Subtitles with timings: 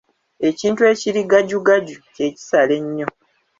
[0.47, 3.07] Ekintu ekiri gajugaju ky'ekisala nnyo.